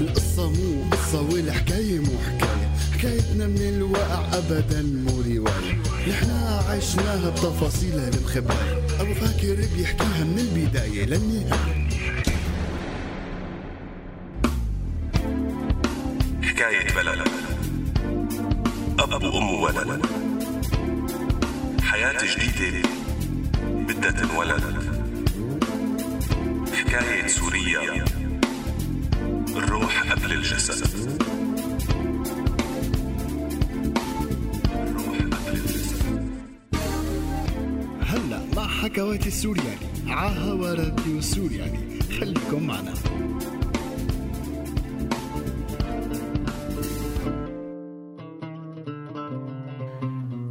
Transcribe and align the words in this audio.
القصة 0.00 0.50
مو 0.50 0.90
قصة 0.90 1.20
والحكاية 1.22 1.98
مو 1.98 2.12
حكاية. 2.26 2.68
حكايتنا 2.98 3.46
من 3.46 3.60
الواقع 3.60 4.38
أبدا 4.38 4.82
مو 4.82 5.20
رواية. 5.20 5.82
نحنا 6.08 6.62
عشناها 6.68 7.30
بتفاصيلها 7.30 8.08
المخباية 8.08 8.86
أبو 9.00 9.14
فاكر 9.14 9.66
بيحكيها 9.76 10.24
من 10.24 10.38
البداية 10.38 11.04
للنهاية. 11.04 11.88
حكاية 16.42 16.94
بلد. 16.94 17.28
أب 18.98 19.22
وأم 19.22 19.50
وولد 19.54 20.06
حياة 21.82 22.18
جديدة. 22.36 22.97
بدها 23.98 24.10
تنولد 24.10 24.62
حكاية 26.74 27.26
سوريا 27.26 28.04
الروح 29.56 30.12
قبل 30.12 30.32
الجسد. 30.32 31.18
الروح 34.74 35.18
قبل 35.18 35.58
الجسد. 35.58 36.30
هلا 38.00 38.40
مع 38.56 38.66
حكوات 38.68 39.26
السورياني 39.26 39.88
عاها 40.08 40.74
راديو 40.74 41.20
سورياني 41.20 42.00
خليكم 42.20 42.66
معنا. 42.66 42.94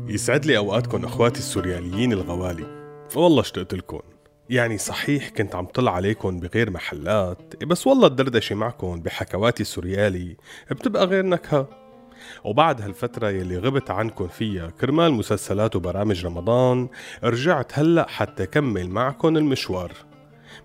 يسعد 0.07 0.45
لي 0.45 0.57
أوقاتكم 0.57 1.05
أخواتي 1.05 1.39
السورياليين 1.39 2.13
الغوالي. 2.13 2.76
والله 3.15 3.41
اشتقت 3.41 3.73
لكم 3.73 3.99
يعني 4.49 4.77
صحيح 4.77 5.29
كنت 5.29 5.55
عم 5.55 5.65
طلع 5.65 5.91
عليكم 5.95 6.39
بغير 6.39 6.69
محلات 6.69 7.63
بس 7.63 7.87
والله 7.87 8.07
الدردشة 8.07 8.55
معكم 8.55 9.01
بحكواتي 9.01 9.61
السوريالي 9.61 10.37
بتبقى 10.71 11.05
غير 11.05 11.25
نكهة. 11.25 11.67
وبعد 12.43 12.81
هالفترة 12.81 13.29
يلي 13.29 13.57
غبت 13.57 13.91
عنكم 13.91 14.27
فيها 14.27 14.69
كرمال 14.69 15.13
مسلسلات 15.13 15.75
وبرامج 15.75 16.25
رمضان 16.25 16.89
رجعت 17.23 17.79
هلأ 17.79 18.07
حتى 18.09 18.45
كمل 18.45 18.89
معكم 18.89 19.37
المشوار. 19.37 19.91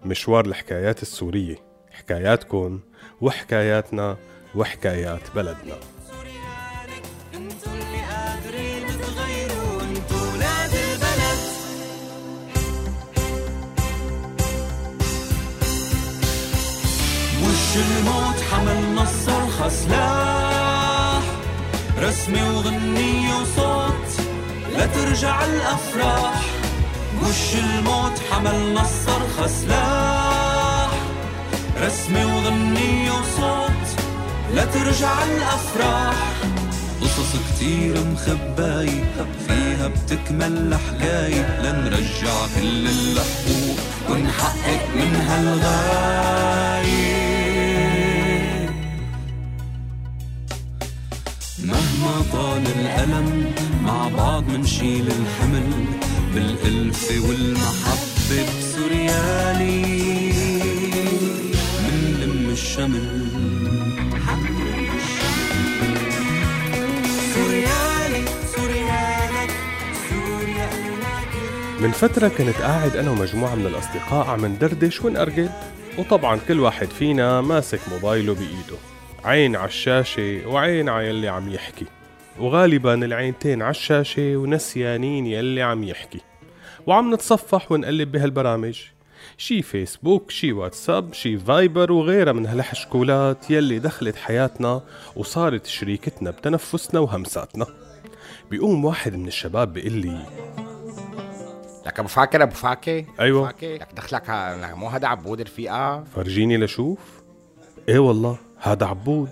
مشوار 0.05 0.47
الحكايات 0.47 1.03
السورية 1.03 1.57
حكاياتكم 1.91 2.81
وحكاياتنا 3.21 4.17
وحكايات 4.55 5.21
بلدنا. 5.35 5.77
وش 17.73 17.79
الموت 17.79 18.41
حملنا 18.53 19.03
الصرخة 19.03 19.69
سلاح 19.69 21.23
رسمي 22.03 22.43
وغنية 22.43 23.35
وصوت 23.35 24.27
لا 24.77 24.87
ترجع 24.87 25.45
الأفراح. 25.45 26.43
وش 27.23 27.55
الموت 27.55 28.13
حملنا 28.31 28.81
الصرخة 28.81 29.47
سلاح 29.47 30.91
رسمي 31.83 32.25
وغنية 32.25 33.11
وصوت 33.11 33.89
لا 34.55 34.65
ترجع 34.65 35.25
الأفراح. 35.25 36.33
قصص 37.01 37.33
كتير 37.49 37.95
مخباي 38.05 39.05
فيها 39.49 39.89
بتكمل 39.89 40.57
الحكاية 40.57 41.61
لنرجع 41.61 42.47
كل 42.57 42.87
الحقوق 42.89 43.77
ونحقق 44.11 44.89
منها 44.95 45.41
الغاية 45.41 46.62
بعض 54.33 54.49
منشيل 54.49 55.07
الحمل 55.07 55.85
بالألفة 56.35 57.29
والمحبة 57.29 58.47
بسوريالي. 58.59 59.83
منلم 61.85 62.51
الشمل. 62.51 63.29
من 71.81 71.91
فترة 71.91 72.29
كنت 72.29 72.57
قاعد 72.57 72.97
أنا 72.97 73.11
ومجموعة 73.11 73.55
من 73.55 73.67
الأصدقاء 73.67 74.27
عم 74.27 74.47
ندردش 74.47 75.01
ونأرجل 75.01 75.49
وطبعا 75.99 76.39
كل 76.49 76.61
واحد 76.61 76.87
فينا 76.87 77.41
ماسك 77.41 77.81
موبايله 77.93 78.35
بإيده. 78.35 78.79
عين 79.25 79.57
على 79.57 79.69
الشاشة 79.69 80.43
وعين 80.47 80.89
على 80.89 81.09
يلي 81.09 81.29
عم 81.29 81.49
يحكي. 81.49 81.87
وغالبا 82.39 82.95
العينتين 82.95 83.63
على 83.63 83.71
الشاشة 83.71 84.37
ونسيانين 84.37 85.27
يلي 85.27 85.63
عم 85.63 85.85
يحكي. 85.85 86.21
وعم 86.87 87.15
نتصفح 87.15 87.73
ونقلب 87.73 88.13
بهالبرامج. 88.13 88.81
شي 89.39 89.63
فيسبوك 89.63 90.31
شي 90.31 90.53
واتساب 90.53 91.13
شي 91.13 91.39
فايبر 91.39 91.93
وغيرها 91.93 92.33
من 92.33 92.47
هالحشكولات 92.47 93.51
يلي 93.51 93.79
دخلت 93.79 94.17
حياتنا 94.17 94.83
وصارت 95.17 95.67
شريكتنا 95.67 96.31
بتنفسنا 96.31 97.01
وهمساتنا. 97.01 97.67
بيقوم 98.51 98.85
واحد 98.85 99.17
من 99.17 99.29
الشباب 99.29 99.73
بيقول 99.73 99.93
لي 99.93 100.27
لك 101.87 101.99
أبو 101.99 102.09
فاكر 102.09 102.43
أبو 102.43 102.55
فاكر 102.55 103.05
أيوة. 103.21 103.41
أبو 103.41 103.59
فاكر 103.59 103.75
لك 103.75 103.89
دخلك 103.97 104.31
مو 104.77 104.89
هذا 104.89 105.09
عبود 105.09 105.41
الرفيقه 105.41 106.05
فرجيني 106.05 106.57
لشوف. 106.57 106.99
إيه 107.89 107.99
والله 107.99 108.39
هذا 108.59 108.87
عبود. 108.87 109.31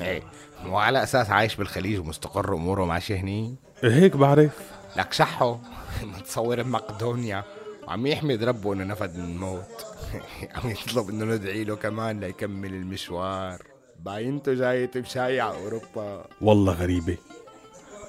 إيه. 0.00 0.22
مو 0.66 0.78
على 0.78 1.02
أساس 1.02 1.30
عايش 1.30 1.56
بالخليج 1.56 2.00
ومستقر 2.00 2.54
اموره 2.54 2.84
ماشي 2.84 3.16
هني؟ 3.16 3.54
هيك 3.82 4.16
بعرف. 4.16 4.52
لك 4.96 5.12
شحه 5.12 5.58
متصور 6.18 6.62
بمقدونيا. 6.62 7.44
وعم 7.86 8.06
يحمد 8.06 8.44
ربه 8.44 8.72
إنه 8.72 8.84
نفد 8.84 9.16
من 9.18 9.24
الموت. 9.24 9.86
عم 10.54 10.70
يطلب 10.70 11.08
إنه 11.10 11.24
ندعي 11.24 11.64
له 11.64 11.76
كمان 11.76 12.20
ليكمل 12.20 12.74
المشوار. 12.74 13.62
باينته 14.00 14.54
جاي 14.54 14.86
بشاي 14.86 15.40
على 15.40 15.56
أوروبا. 15.58 16.24
والله 16.40 16.72
غريبة. 16.72 17.16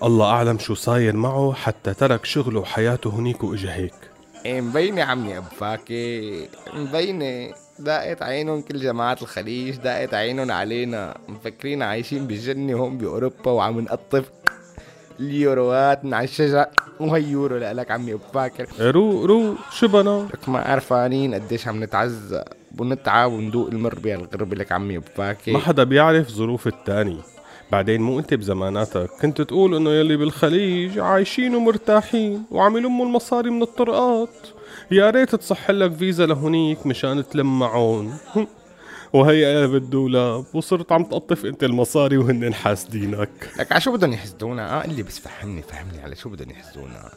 الله 0.03 0.25
أعلم 0.25 0.59
شو 0.59 0.73
صاير 0.73 1.15
معه 1.15 1.53
حتى 1.53 1.93
ترك 1.93 2.25
شغله 2.25 2.59
وحياته 2.59 3.09
هنيك 3.09 3.43
وإجا 3.43 3.73
هيك. 3.73 3.93
إيه 4.45 4.61
مبينة 4.61 5.03
عمي 5.03 5.37
أبو 5.37 5.49
فاكر. 5.49 6.49
مبينة. 6.73 7.53
دقت 7.79 8.21
عينهم 8.21 8.61
كل 8.61 8.79
جماعة 8.79 9.17
الخليج 9.21 9.75
دقت 9.75 10.13
عينهم 10.13 10.51
علينا. 10.51 11.17
مفكرين 11.27 11.81
عايشين 11.81 12.27
بالجنة 12.27 12.73
هون 12.73 12.97
بأوروبا 12.97 13.51
وعم 13.51 13.79
نقطف 13.79 14.29
اليوروات 15.19 16.05
من 16.05 16.13
على 16.13 16.23
الشجر 16.23 16.65
وهي 16.99 17.23
يورو 17.23 17.57
لك 17.57 17.91
عمي 17.91 18.13
أبو 18.13 18.23
فاكر 18.33 18.67
رو 18.79 19.25
رو 19.25 19.55
شبنا 19.71 20.27
لك 20.33 20.49
ما 20.49 20.59
عرفانين 20.59 21.33
قديش 21.33 21.67
عم 21.67 21.83
نتعذب 21.83 22.43
ونتعب 22.79 23.31
وندوق 23.31 23.67
المر 23.67 23.99
بهالغربة 23.99 24.55
لك 24.55 24.71
عمي 24.71 24.97
أبو 24.97 25.05
فاكر 25.15 25.51
ما 25.51 25.59
حدا 25.59 25.83
بيعرف 25.83 26.29
ظروف 26.29 26.67
التاني. 26.67 27.17
بعدين 27.71 28.01
مو 28.01 28.19
انت 28.19 28.33
بزماناتك 28.33 29.09
كنت 29.21 29.41
تقول 29.41 29.75
انه 29.75 29.89
يلي 29.89 30.17
بالخليج 30.17 30.99
عايشين 30.99 31.55
ومرتاحين 31.55 32.43
وعم 32.51 32.77
يلموا 32.77 33.05
المصاري 33.05 33.49
من 33.49 33.61
الطرقات. 33.61 34.29
يا 34.91 35.09
ريت 35.09 35.35
تصح 35.35 35.71
لك 35.71 35.93
فيزا 35.93 36.25
لهونيك 36.25 36.85
مشان 36.87 37.29
تلم 37.29 37.59
معون 37.59 38.17
وهي 39.13 39.61
قلب 39.61 39.75
الدولاب 39.75 40.45
وصرت 40.53 40.91
عم 40.91 41.03
تقطف 41.03 41.45
انت 41.45 41.63
المصاري 41.63 42.17
وهن 42.17 42.53
حاسدينك. 42.53 43.29
لك 43.59 43.71
على 43.71 43.81
شو 43.81 43.91
بدهم 43.91 44.13
يحسدونا؟ 44.13 44.81
آه 44.81 44.85
اللي 44.85 45.03
بس 45.03 45.19
فهمني 45.19 45.61
فهمني 45.61 46.01
على 46.03 46.15
شو 46.15 46.29
بدهم 46.29 46.49
يحسدونا. 46.49 47.11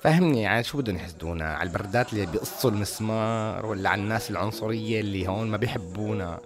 فهمني 0.00 0.46
على 0.46 0.64
شو 0.64 0.78
بدهم 0.78 0.96
يحسدونا؟ 0.96 1.44
على 1.44 1.68
البردات 1.68 2.12
اللي 2.12 2.26
بيقصوا 2.26 2.70
المسمار 2.70 3.66
ولا 3.66 3.88
على 3.90 4.02
الناس 4.02 4.30
العنصرية 4.30 5.00
اللي 5.00 5.28
هون 5.28 5.50
ما 5.50 5.56
بيحبونا 5.56 6.40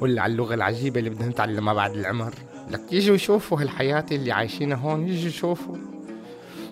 ولا 0.00 0.22
على 0.22 0.32
اللغة 0.32 0.54
العجيبة 0.54 0.98
اللي 0.98 1.10
بدنا 1.10 1.28
نتعلمها 1.28 1.74
بعد 1.74 1.94
العمر. 1.94 2.34
لك 2.70 2.92
يجوا 2.92 3.14
يشوفوا 3.14 3.60
هالحياة 3.60 4.06
اللي 4.12 4.32
عايشينها 4.32 4.76
هون 4.76 5.08
يجوا 5.08 5.28
يشوفوا. 5.28 5.76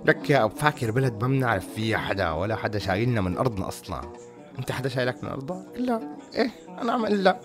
لك 0.04 0.30
يا 0.30 0.44
أبو 0.44 0.54
فاكر 0.54 0.90
بلد 0.90 1.12
ما 1.22 1.28
بنعرف 1.28 1.66
فيها 1.74 1.98
حدا 1.98 2.30
ولا 2.30 2.56
حدا 2.56 2.78
شايلنا 2.78 3.20
من 3.20 3.36
أرضنا 3.36 3.68
أصلا؟ 3.68 4.00
أنت 4.58 4.72
حدا 4.72 4.88
شايلك 4.88 5.24
من 5.24 5.30
أرضك؟ 5.30 5.64
لا. 5.76 6.00
إيه 6.34 6.50
أنا 6.82 6.92
عم 6.92 7.04
أقول 7.04 7.24
لك. 7.24 7.40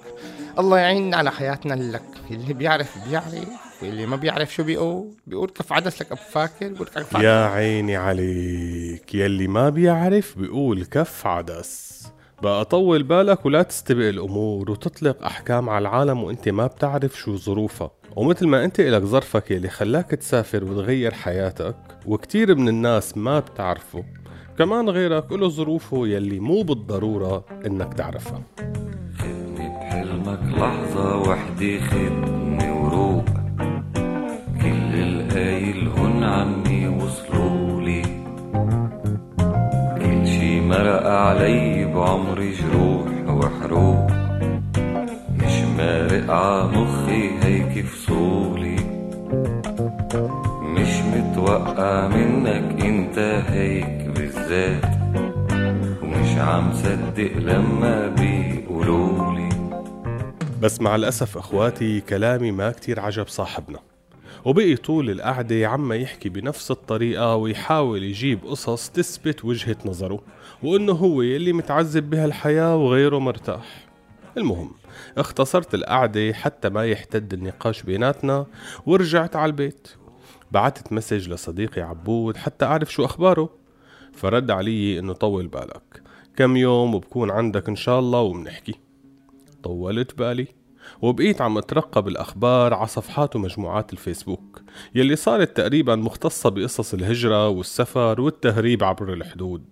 الله 0.59 0.79
يعيننا 0.79 1.17
على 1.17 1.31
حياتنا 1.31 1.73
لك. 1.73 2.03
اللي 2.31 2.53
بيعرف 2.53 3.07
بيعرف 3.09 3.47
واللي 3.81 4.05
ما 4.05 4.15
بيعرف 4.15 4.53
شو 4.53 4.63
بيقول. 4.63 5.11
بيقول 5.27 5.49
كف 5.49 5.73
عدس 5.73 6.01
لك 6.01 6.11
ابو 6.11 6.21
فاكر؟ 6.31 6.67
بيقول 6.67 6.88
كف 6.88 7.15
عدس. 7.15 7.25
يا 7.25 7.45
عيني 7.45 7.95
عليك. 7.95 9.15
يلي 9.15 9.47
ما 9.47 9.69
بيعرف 9.69 10.38
بيقول 10.38 10.85
كف 10.85 11.27
عدس. 11.27 12.03
بقى 12.44 12.66
طول 12.66 13.04
بالك 13.04 13.45
ولا 13.45 13.63
تستبق 13.63 14.07
الأمور 14.07 14.72
وتطلق 14.72 15.25
أحكام 15.25 15.69
على 15.69 15.81
العالم 15.81 16.24
وأنت 16.24 16.50
ما 16.50 16.68
بتعرف 16.68 17.18
شو 17.18 17.36
ظروفها. 17.38 17.92
ومثل 18.16 18.48
ما 18.48 18.66
أنت 18.66 18.80
إلك 18.80 19.01
ظرفك 19.01 19.51
يلي 19.51 19.69
خلاك 19.69 20.10
تسافر 20.12 20.63
وتغير 20.63 21.13
حياتك 21.13 21.75
وكتير 22.06 22.56
من 22.56 22.68
الناس 22.68 23.18
ما 23.18 23.40
بتعرفه 23.40 24.04
كمان 24.57 24.90
غيرك 24.90 25.31
له 25.31 25.50
ظروفه 25.50 26.07
يلي 26.07 26.40
مو 26.40 26.62
بالضرورة 26.62 27.45
إنك 27.66 27.94
تعرفها. 27.94 28.42
خدني 29.19 29.69
بحلمك 29.69 30.57
لحظة 30.57 31.18
وحدة 31.18 31.80
خدني. 31.80 32.32
جروح 42.53 43.35
وحروق 43.35 44.07
مش 45.38 45.61
مارق 45.77 46.29
ع 46.31 46.65
مخي 46.65 47.29
هيك 47.44 47.85
فصولي 47.85 48.75
مش 50.61 51.01
متوقع 51.13 52.07
منك 52.07 52.83
انت 52.85 53.17
هيك 53.47 54.07
بالذات 54.15 54.85
ومش 56.03 56.38
عم 56.38 56.73
صدق 56.73 57.31
لما 57.38 58.07
بيقولولي. 58.07 59.49
بس 60.61 60.81
مع 60.81 60.95
الأسف 60.95 61.38
أخواتي 61.38 62.01
كلامي 62.01 62.51
ما 62.51 62.71
كتير 62.71 62.99
عجب 62.99 63.27
صاحبنا. 63.27 63.79
وبقي 64.45 64.75
طول 64.75 65.10
القعدة 65.10 65.68
عم 65.68 65.94
يحكي 65.94 66.30
بنفس 66.30 66.72
الطريقة 66.72 67.36
ويحاول 67.36 68.04
يجيب 68.04 68.45
قصص 68.45 68.90
تثبت 68.90 69.45
وجهة 69.45 69.78
نظره 69.86 70.19
وإنه 70.63 70.94
هو 70.94 71.22
يلي 71.22 71.54
متعذب 71.54 72.10
بهالحياة 72.10 72.75
وغيره 72.78 73.19
مرتاح. 73.19 73.88
المهم 74.38 74.72
اختصرت 75.18 75.74
القعدة 75.74 76.34
حتى 76.34 76.69
ما 76.69 76.86
يحتد 76.86 77.34
النقاش 77.34 77.84
بيناتنا 77.84 78.45
ورجعت 78.86 79.36
على 79.36 79.50
البيت. 79.50 79.88
بعتت 80.51 80.94
مسج 80.94 81.30
لصديقي 81.30 81.81
عبود 81.81 82.38
حتى 82.38 82.66
أعرف 82.66 82.94
شو 82.94 83.06
أخباره. 83.06 83.50
فرد 84.13 84.51
علي 84.51 85.00
إنه 85.00 85.13
طول 85.13 85.48
بالك. 85.48 86.01
كم 86.36 86.57
يوم 86.57 86.95
وبكون 86.95 87.31
عندك 87.31 87.69
إن 87.69 87.75
شاء 87.75 88.00
الله 88.00 88.22
وبنحكي 88.22 88.75
طولت 89.63 90.18
بالي. 90.18 90.48
وبقيت 91.01 91.42
عم 91.42 91.57
أترقب 91.57 92.07
الأخبار 92.07 92.74
على 92.74 92.88
صفحات 92.88 93.36
ومجموعات 93.36 93.94
الفيسبوك. 93.94 94.62
يلي 94.95 95.16
صارت 95.16 95.57
تقريبا 95.57 95.95
مختصة 95.95 96.50
بقصص 96.50 96.94
الهجرة 96.94 97.50
والسفر 97.50 98.22
والتهريب 98.22 98.84
عبر 98.84 99.13
الحدود. 99.13 99.63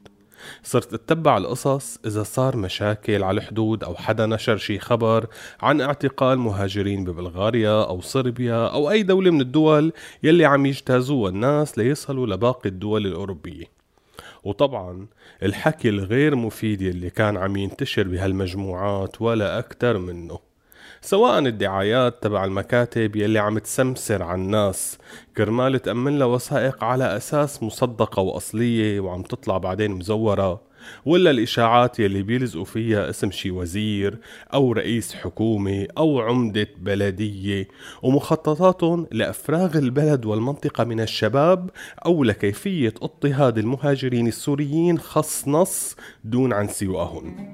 صرت 0.64 0.94
أتبع 0.94 1.38
القصص 1.38 2.00
إذا 2.06 2.24
صار 2.24 2.58
مشاكل 2.58 3.24
على 3.24 3.38
الحدود 3.38 3.84
أو 3.84 3.96
حدا 3.96 4.26
نشر 4.26 4.58
شي 4.58 4.80
خبر 4.80 5.28
عن 5.62 5.82
اعتقال 5.82 6.40
مهاجرين 6.40 7.04
ببلغاريا 7.04 7.84
أو 7.84 8.02
صربيا 8.02 8.68
أو 8.68 8.92
أي 8.92 9.04
دولة 9.04 9.32
من 9.32 9.42
الدول 9.42 9.94
يلي 10.24 10.46
عم 10.46 10.66
يجتازوها 10.66 11.30
الناس 11.30 11.78
ليصلوا 11.78 12.28
لباقي 12.28 12.70
الدول 12.70 13.08
الأوروبية. 13.08 13.66
وطبعا 14.44 15.08
الحكي 15.44 15.90
الغير 15.90 16.36
مفيد 16.36 16.82
يلي 16.82 17.10
كان 17.10 17.38
عم 17.38 17.58
ينتشر 17.58 18.08
بهالمجموعات 18.08 19.22
ولا 19.22 19.60
أكتر 19.60 19.98
منه. 19.98 20.51
سواء 21.04 21.40
الدعايات 21.40 22.24
تبع 22.24 22.46
المكاتب 22.46 23.16
يلي 23.16 23.40
عم 23.40 23.60
تسمسر 23.60 24.24
على 24.24 24.42
الناس 24.42 24.98
كرمال 25.38 25.82
تأمن 25.82 26.20
لها 26.20 26.28
وثائق 26.28 26.84
على 26.84 27.18
أساس 27.18 27.64
مصدقة 27.64 28.22
وأصلية 28.22 29.00
وعم 29.00 29.22
تطلع 29.22 29.58
بعدين 29.58 29.92
مزورة. 29.92 30.62
ولا 31.06 31.32
الإشاعات 31.32 32.00
يلي 32.00 32.22
بيلزقوا 32.22 32.66
فيها 32.66 33.10
اسم 33.10 33.32
شي 33.32 33.52
وزير 33.52 34.18
أو 34.54 34.72
رئيس 34.72 35.14
حكومة 35.14 35.88
أو 35.98 36.20
عمدة 36.20 36.68
بلدية. 36.78 37.68
ومخططاتهم 38.02 39.08
لأفراغ 39.12 39.78
البلد 39.78 40.26
والمنطقة 40.26 40.84
من 40.84 41.00
الشباب 41.00 41.70
أو 42.06 42.24
لكيفية 42.24 42.94
اضطهاد 43.02 43.58
المهاجرين 43.58 44.28
السوريين 44.28 45.00
خص 45.00 45.48
نص 45.48 45.96
دون 46.24 46.54
عن 46.54 46.68
سواهم. 46.68 47.54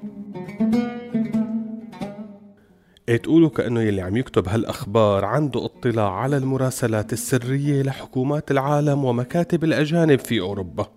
تقولوا 3.16 3.50
كأنه 3.50 3.82
يلي 3.82 4.02
عم 4.02 4.18
يكتب 4.18 4.50
هالأخبار 4.50 5.26
عنده 5.26 5.66
اطلاع 5.66 6.14
على 6.14 6.38
المراسلات 6.38 7.14
السرية 7.14 7.82
لحكومات 7.82 8.52
العالم 8.52 9.06
ومكاتب 9.06 9.64
الأجانب 9.64 10.20
في 10.20 10.40
أوروبا. 10.40 10.88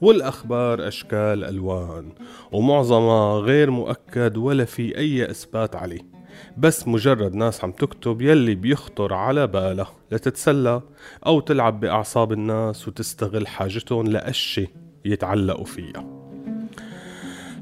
والأخبار 0.00 0.88
أشكال 0.88 1.44
ألوان 1.44 2.12
ومعظمها 2.52 3.38
غير 3.38 3.70
مؤكد 3.70 4.36
ولا 4.36 4.64
في 4.64 4.98
أي 4.98 5.30
إثبات 5.30 5.76
عليه. 5.76 6.00
بس 6.56 6.88
مجرد 6.88 7.34
ناس 7.34 7.64
عم 7.64 7.72
تكتب 7.72 8.22
يلي 8.22 8.54
بيخطر 8.54 9.14
على 9.14 9.46
بالها 9.46 9.92
لتتسلى 10.12 10.82
أو 11.26 11.40
تلعب 11.40 11.80
بأعصاب 11.80 12.32
الناس 12.32 12.88
وتستغل 12.88 13.46
حاجتهم 13.46 14.06
لأشي 14.06 14.68
يتعلقوا 15.04 15.64
فيها. 15.64 16.15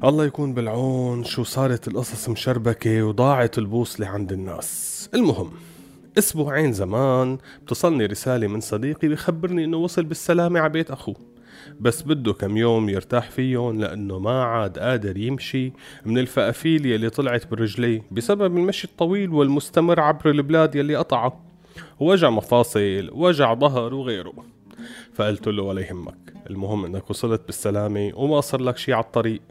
الله 0.05 0.25
يكون 0.25 0.55
بالعون 0.55 1.25
شو 1.25 1.43
صارت 1.43 1.89
القصص 1.89 2.29
مشربكة 2.29 3.03
وضاعت 3.03 3.59
البوصلة 3.59 4.07
عند 4.07 4.33
الناس. 4.33 5.09
المهم 5.15 5.51
أسبوعين 6.19 6.73
زمان 6.73 7.39
بتصلني 7.63 8.07
رسالة 8.07 8.47
من 8.47 8.61
صديقي 8.61 9.09
بخبرني 9.09 9.65
إنه 9.65 9.77
وصل 9.77 10.05
بالسلامة 10.05 10.61
على 10.61 10.73
بيت 10.73 10.91
أخوه. 10.91 11.17
بس 11.81 12.03
بده 12.03 12.33
كم 12.33 12.57
يوم 12.57 12.89
يرتاح 12.89 13.31
فيهم 13.31 13.81
لأنه 13.81 14.19
ما 14.19 14.43
عاد 14.43 14.79
قادر 14.79 15.17
يمشي 15.17 15.73
من 16.05 16.19
الفقافيل 16.19 16.87
يلي 16.87 17.11
طلعت 17.11 17.51
برجليه 17.51 18.03
بسبب 18.11 18.57
المشي 18.57 18.87
الطويل 18.87 19.31
والمستمر 19.31 20.01
عبر 20.01 20.31
البلاد 20.31 20.75
يلي 20.75 20.97
قطعه. 20.97 21.45
وجع 22.01 22.31
مفاصل 22.31 23.11
وجع 23.13 23.55
ظهر 23.55 23.95
وغيره. 23.95 24.35
فقلت 25.15 25.49
له 25.49 25.63
ولا 25.63 25.81
يهمك. 25.81 26.35
المهم 26.51 26.85
إنك 26.85 27.11
وصلت 27.11 27.43
بالسلامة 27.47 28.13
وما 28.15 28.41
صار 28.41 28.61
لك 28.61 28.77
شي 28.79 28.93
على 28.93 29.05
الطريق. 29.05 29.43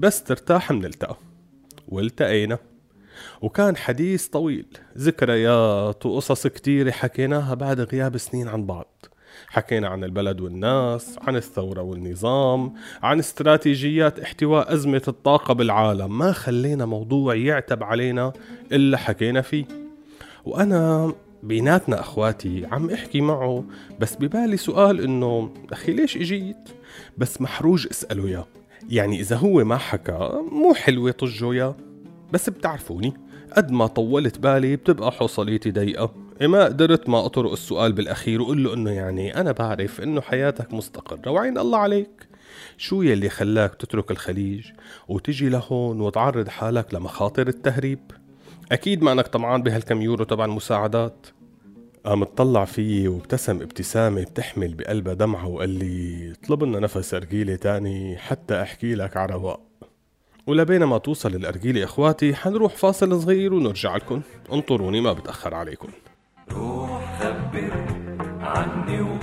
بس 0.00 0.22
ترتاح 0.22 0.70
منلتقى 0.70 1.16
والتقينا 1.88 2.58
وكان 3.42 3.76
حديث 3.76 4.26
طويل. 4.26 4.66
ذكريات 4.98 6.06
وقصص 6.06 6.46
كتيرة 6.46 6.90
حكيناها 6.90 7.54
بعد 7.54 7.80
غياب 7.80 8.16
سنين 8.16 8.48
عن 8.48 8.66
بعض. 8.66 9.06
حكينا 9.48 9.88
عن 9.88 10.04
البلد 10.04 10.40
والناس 10.40 11.18
عن 11.22 11.36
الثورة 11.36 11.82
والنظام 11.82 12.74
عن 13.02 13.18
استراتيجيات 13.18 14.20
احتواء 14.20 14.74
أزمة 14.74 15.02
الطاقة 15.08 15.54
بالعالم. 15.54 16.18
ما 16.18 16.32
خلينا 16.32 16.86
موضوع 16.86 17.34
يعتب 17.34 17.82
علينا 17.82 18.32
إلا 18.72 18.96
حكينا 18.96 19.40
فيه. 19.40 19.64
وأنا 20.44 21.12
بيناتنا 21.42 22.00
أخواتي 22.00 22.66
عم 22.66 22.90
أحكي 22.90 23.20
معه 23.20 23.64
بس 24.00 24.16
ببالي 24.16 24.56
سؤال 24.56 25.00
إنه 25.00 25.54
أخي 25.72 25.92
ليش 25.92 26.16
إجيت؟ 26.16 26.68
بس 27.18 27.40
محروج 27.40 27.86
أسأله 27.90 28.26
إياه. 28.26 28.46
يعني 28.90 29.20
إذا 29.20 29.36
هو 29.36 29.64
ما 29.64 29.76
حكى 29.76 30.30
مو 30.52 30.74
حلوة 30.74 31.10
طجه 31.10 31.54
يا. 31.54 31.74
بس 32.32 32.50
بتعرفوني 32.50 33.14
قد 33.56 33.70
ما 33.70 33.86
طولت 33.86 34.38
بالي 34.38 34.76
بتبقى 34.76 35.12
حوصليتي 35.12 35.70
ضيقة. 35.70 36.14
إيه 36.40 36.46
ما 36.46 36.64
قدرت 36.64 37.08
ما 37.08 37.26
أطرق 37.26 37.52
السؤال 37.52 37.92
بالأخير 37.92 38.42
وقول 38.42 38.64
له 38.64 38.74
إنه 38.74 38.90
يعني 38.90 39.40
أنا 39.40 39.52
بعرف 39.52 40.00
إنه 40.00 40.20
حياتك 40.20 40.74
مستقرة 40.74 41.30
وعين 41.30 41.58
الله 41.58 41.78
عليك. 41.78 42.28
شو 42.76 43.02
يلي 43.02 43.28
خلاك 43.28 43.74
تترك 43.74 44.10
الخليج 44.10 44.66
وتجي 45.08 45.48
لهون 45.48 46.00
وتعرض 46.00 46.48
حالك 46.48 46.94
لمخاطر 46.94 47.48
التهريب؟ 47.48 48.00
أكيد 48.72 49.02
ما 49.02 49.12
أنك 49.12 49.26
طمعان 49.26 49.62
بهالكم 49.62 50.02
يورو 50.02 50.24
تبع 50.24 50.44
المساعدات. 50.44 51.26
قام 52.04 52.22
اطلع 52.22 52.64
فيي 52.64 53.08
وابتسم 53.08 53.62
ابتسامة 53.62 54.22
بتحمل 54.22 54.74
بقلبها 54.74 55.14
دمعة 55.14 55.46
وقال 55.46 55.70
لي 55.70 56.32
اطلب 56.32 56.64
لنا 56.64 56.78
نفس 56.80 57.14
أرجيلة 57.14 57.56
تاني 57.56 58.16
حتى 58.16 58.62
أحكي 58.62 58.94
لك 58.94 59.16
عرواق 59.16 59.60
ولبين 60.46 60.84
ما 60.84 60.98
توصل 60.98 61.34
الأرجيلة 61.34 61.84
إخواتي 61.84 62.34
حنروح 62.34 62.76
فاصل 62.76 63.22
صغير 63.22 63.54
ونرجع 63.54 63.96
لكم. 63.96 64.20
انطروني 64.52 65.00
ما 65.00 65.12
بتأخر 65.12 65.54
عليكم. 65.54 65.88
روح 66.52 67.20
خبر 67.20 67.86
عني 68.40 69.00
وقول 69.00 69.19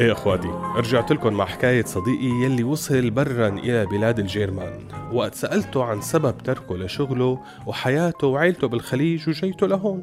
إيه 0.00 0.12
أخواتي 0.12 0.48
رجعت 0.76 1.12
لكم 1.12 1.32
مع 1.32 1.44
حكاية 1.44 1.84
صديقي 1.84 2.26
يلي 2.44 2.64
وصل 2.64 3.10
برا 3.10 3.48
إلى 3.48 3.86
بلاد 3.86 4.18
الجيرمان 4.18 4.80
وقت 5.12 5.34
سألته 5.34 5.84
عن 5.84 6.00
سبب 6.00 6.38
تركه 6.38 6.76
لشغله 6.76 7.38
وحياته 7.66 8.26
وعيلته 8.26 8.68
بالخليج 8.68 9.28
وجيته 9.28 9.66
لهون. 9.66 10.02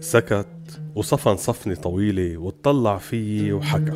سكت 0.00 0.80
وصفن 0.94 1.36
صفنة 1.36 1.74
طويلة 1.74 2.36
واتطلع 2.36 2.98
فيي 2.98 3.52
وحكى. 3.52 3.92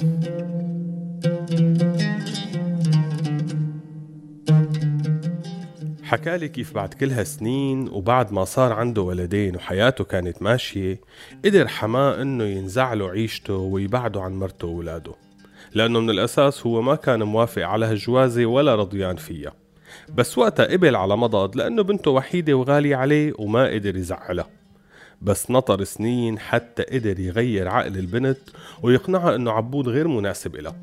حكالي 6.15 6.49
كيف 6.49 6.75
بعد 6.75 6.95
كل 6.95 7.11
هالسنين 7.11 7.89
وبعد 7.89 8.33
ما 8.33 8.45
صار 8.45 8.73
عنده 8.73 9.03
ولدين 9.03 9.57
وحياته 9.57 10.05
كانت 10.05 10.43
ماشية 10.43 11.01
قدر 11.45 11.69
حماه 11.69 12.23
إنه 12.23 12.45
ينزع 12.45 12.93
له 12.93 13.11
عيشته 13.11 13.55
ويبعده 13.55 14.23
عن 14.23 14.33
مرته 14.33 14.67
وولاده. 14.69 15.13
لأنه 15.73 16.01
من 16.01 16.11
الأساس 16.11 16.67
هو 16.67 16.83
ما 16.83 16.95
كان 16.95 17.23
موافق 17.23 17.63
على 17.63 17.87
هالجوازة 17.87 18.47
ولا 18.47 18.75
رضيان 18.75 19.17
فيها. 19.17 19.53
بس 20.15 20.39
وقتها 20.39 20.67
قبل 20.67 20.97
على 20.97 21.17
مضض 21.17 21.57
لأنه 21.57 21.83
بنته 21.83 22.11
وحيدة 22.11 22.55
وغالية 22.55 22.97
عليه 22.97 23.33
وما 23.39 23.67
قدر 23.67 23.97
يزعلها. 23.97 24.49
بس 25.23 25.51
نطر 25.51 25.85
سنين 25.85 26.39
حتى 26.39 26.83
قدر 26.83 27.21
يغير 27.21 27.69
عقل 27.69 27.99
البنت 27.99 28.39
ويقنعها 28.83 29.35
إنه 29.35 29.51
عبود 29.51 29.89
غير 29.89 30.09
مناسب 30.09 30.57
إلها. 30.57 30.77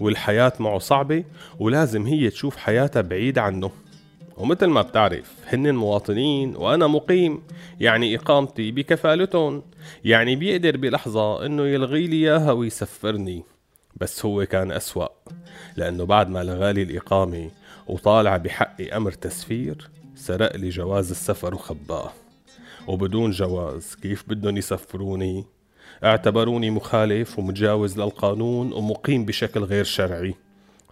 والحياة 0.00 0.52
معه 0.60 0.78
صعبة 0.78 1.24
ولازم 1.58 2.06
هي 2.06 2.30
تشوف 2.30 2.56
حياتها 2.56 3.02
بعيد 3.02 3.38
عنه. 3.38 3.70
ومثل 4.38 4.66
ما 4.66 4.82
بتعرف 4.82 5.36
هن 5.46 5.74
مواطنين 5.74 6.56
وأنا 6.56 6.86
مقيم. 6.86 7.42
يعني 7.80 8.16
إقامتي 8.16 8.70
بكفالتهم 8.70 9.62
يعني 10.04 10.36
بيقدر 10.36 10.76
بلحظة 10.76 11.46
إنه 11.46 11.66
يلغي 11.66 12.06
لي 12.06 12.16
إياها 12.16 12.52
ويسفرني. 12.52 13.44
بس 14.00 14.26
هو 14.26 14.46
كان 14.46 14.72
أسوأ 14.72 15.08
لأنه 15.76 16.04
بعد 16.04 16.28
ما 16.28 16.44
لغالي 16.44 16.82
الإقامة 16.82 17.50
وطالع 17.86 18.36
بحقي 18.36 18.96
أمر 18.96 19.12
تسفير 19.12 19.90
سرق 20.14 20.56
لي 20.56 20.68
جواز 20.68 21.10
السفر 21.10 21.54
وخباه. 21.54 22.12
وبدون 22.86 23.30
جواز 23.30 23.94
كيف 24.02 24.24
بدهم 24.28 24.56
يسفروني؟ 24.56 25.44
اعتبروني 26.04 26.70
مخالف 26.70 27.38
ومتجاوز 27.38 28.00
للقانون 28.00 28.72
ومقيم 28.72 29.24
بشكل 29.24 29.60
غير 29.60 29.84
شرعي. 29.84 30.34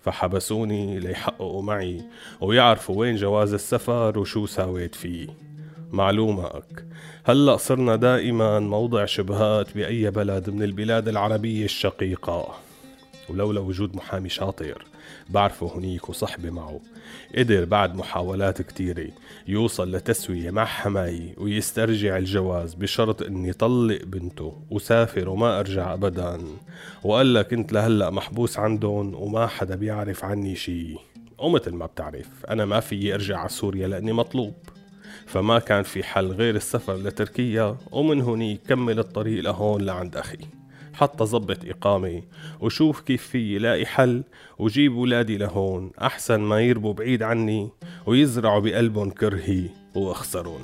فحبسوني 0.07 0.99
ليحققوا 0.99 1.63
معي 1.63 2.03
ويعرفوا 2.41 2.97
وين 2.97 3.17
جواز 3.17 3.55
السفر 3.55 4.19
وشو 4.19 4.47
ساويت 4.47 4.95
فيه. 4.95 5.29
معلومك 5.93 6.87
هلأ 7.25 7.57
صرنا 7.57 7.97
دائما 7.97 8.59
موضع 8.59 9.05
شبهات 9.05 9.75
بأي 9.75 10.11
بلد 10.11 10.51
من 10.51 10.63
البلاد 10.63 11.09
العربية 11.09 11.65
الشقيقة. 11.65 12.55
ولولا 13.29 13.61
وجود 13.61 13.97
محامي 13.97 14.29
شاطر 14.29 14.85
بعرفه 15.31 15.79
هنيك 15.79 16.09
وصحبة 16.09 16.51
معه. 16.51 16.81
قدر 17.39 17.65
بعد 17.65 17.97
محاولات 17.97 18.63
كتيرة 18.63 19.09
يوصل 19.49 19.93
لتسوية 19.93 20.51
مع 20.51 20.65
حماي 20.65 21.35
ويسترجع 21.39 22.17
الجواز 22.17 22.75
بشرط 22.75 23.23
إني 23.23 23.53
طلق 23.53 24.05
بنته 24.05 24.63
وسافر 24.71 25.29
وما 25.29 25.61
أرجع 25.61 25.93
ابدا. 25.93 26.41
وقال 27.05 27.35
لك 27.35 27.49
كنت 27.49 27.73
لهلأ 27.73 28.11
محبوس 28.11 28.59
عندهم 28.59 29.15
وما 29.15 29.47
حدا 29.47 29.77
بيعرف 29.77 30.25
عني 30.25 30.57
شي. 30.57 30.97
ومثل 31.39 31.71
ما 31.75 31.87
بتعرف 31.87 32.47
أنا 32.49 32.65
ما 32.65 32.81
في 32.81 33.15
أرجع 33.15 33.39
على 33.39 33.49
سوريا 33.49 33.89
لأني 33.89 34.13
مطلوب. 34.13 34.55
فما 35.27 35.59
كان 35.59 35.83
في 35.83 36.03
حل 36.03 36.27
غير 36.27 36.57
السفر 36.57 36.97
لتركيا 36.97 37.77
ومن 37.93 38.21
هني 38.21 38.59
كمل 38.69 38.99
الطريق 38.99 39.43
لهون 39.43 39.83
لعند 39.83 40.17
أخي. 40.17 40.56
حتى 40.97 41.25
ظبط 41.25 41.59
إقامة 41.65 42.23
وشوف 42.61 43.01
كيف 43.01 43.23
في 43.23 43.59
لاقي 43.59 43.87
حل 43.87 44.23
وجيب 44.59 44.97
ولادي 44.97 45.37
لهون. 45.37 45.91
أحسن 46.03 46.41
ما 46.41 46.61
يربوا 46.61 46.93
بعيد 46.93 47.23
عني 47.23 47.71
ويزرعوا 48.07 48.61
بقلبهم 48.61 49.11
كرهي 49.11 49.69
وأخسرون. 49.95 50.61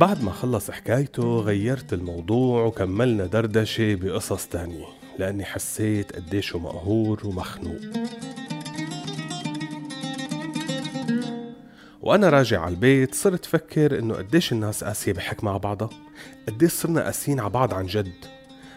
بعد 0.00 0.24
ما 0.24 0.30
خلص 0.30 0.70
حكايته 0.70 1.40
غيرت 1.40 1.92
الموضوع 1.92 2.64
وكملنا 2.64 3.26
دردشة 3.26 3.94
بقصص 3.94 4.46
تانية 4.46 4.86
لأني 5.18 5.44
حسيت 5.44 6.16
قديشه 6.16 6.58
مقهور 6.58 7.20
ومخنوق. 7.24 7.80
وأنا 12.02 12.28
راجع 12.28 12.60
على 12.60 12.74
البيت 12.74 13.14
صرت 13.14 13.44
فكر 13.44 13.98
إنه 13.98 14.14
قديش 14.14 14.52
الناس 14.52 14.84
قاسية 14.84 15.12
بحك 15.12 15.44
مع 15.44 15.56
بعضها. 15.56 15.90
قديش 16.48 16.72
صرنا 16.72 17.04
قاسيين 17.04 17.40
على 17.40 17.50
بعض 17.50 17.74
عن 17.74 17.86
جد. 17.86 18.12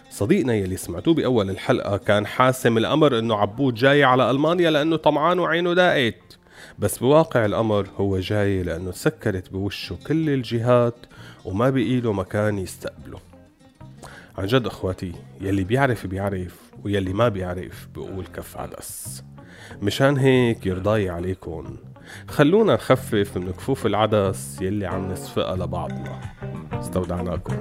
صديقنا 0.09 0.53
يلي 0.53 0.77
سمعتوه 0.77 1.13
بأول 1.13 1.49
الحلقة 1.49 1.97
كان 1.97 2.25
حاسم 2.25 2.77
الأمر 2.77 3.19
إنه 3.19 3.35
عبود 3.35 3.73
جاي 3.73 4.03
على 4.03 4.31
ألمانيا 4.31 4.71
لأنه 4.71 4.95
طمعان 4.95 5.39
وعينه 5.39 5.73
داقت. 5.73 6.37
بس 6.79 6.97
بواقع 6.97 7.45
الأمر 7.45 7.87
هو 7.97 8.19
جاي 8.19 8.63
لأنه 8.63 8.91
سكرت 8.91 9.51
بوشه 9.51 9.97
كل 10.07 10.29
الجهات 10.29 10.95
وما 11.45 11.69
بقيله 11.69 12.13
مكان 12.13 12.57
يستقبله. 12.57 13.19
عن 14.37 14.45
جد 14.45 14.65
أخواتي 14.65 15.11
يلي 15.41 15.63
بيعرف 15.63 16.07
بيعرف 16.07 16.59
ويلي 16.83 17.13
ما 17.13 17.29
بيعرف 17.29 17.87
بيقول 17.95 18.25
كف 18.25 18.57
عدس. 18.57 19.23
مشان 19.81 20.17
هيك 20.17 20.65
يرضاي 20.65 21.09
عليكم 21.09 21.77
خلونا 22.27 22.73
نخفف 22.73 23.37
من 23.37 23.51
كفوف 23.51 23.85
العدس 23.85 24.61
يلي 24.61 24.85
عم 24.85 25.11
نسفقها 25.11 25.55
لبعضنا. 25.55 26.21
استودعناكم. 26.73 27.53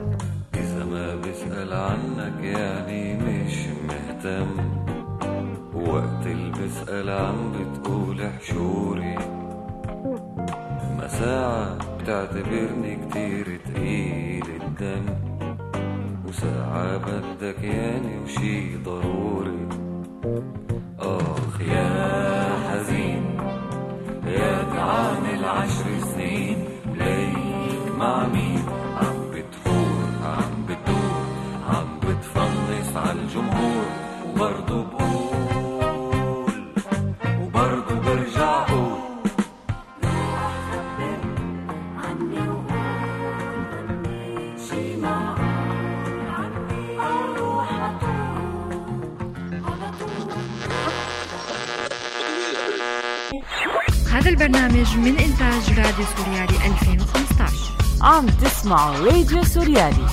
إذا 0.54 0.84
ما 0.84 1.14
بسأل 1.14 1.72
عنك 1.72 2.44
يعني 2.44 3.14
مش 3.14 3.54
مهتم. 3.88 4.46
وقت 5.74 6.26
اللي 6.26 6.50
بسأل 6.50 7.10
عم 7.10 7.52
بتقول 7.52 8.30
حشوري 8.38 9.14
ما 10.98 11.08
ساعة 11.08 11.96
بتعتبرني 11.98 12.98
كتير 13.06 13.60
تقيل 13.64 14.44
الدم. 14.62 15.06
وساعة 16.28 16.96
بدك 16.96 17.64
يعني 17.64 18.18
وشي 18.18 18.76
ضروري. 18.76 19.83
Gosh. 25.54 26.13
البرنامج 54.34 54.96
من 54.96 55.18
إنتاج 55.18 55.78
راديو 55.78 56.04
سوريالي 56.16 56.66
2015 56.66 57.56
عم 58.02 58.26
تسمعوا 58.26 58.96
راديو 58.96 59.44
سوريالي. 59.44 60.06